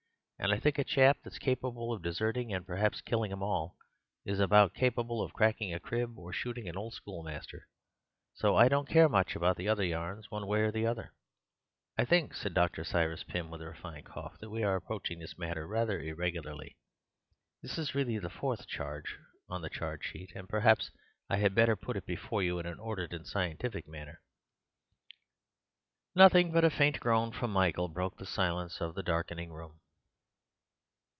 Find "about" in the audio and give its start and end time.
4.39-4.73, 9.35-9.55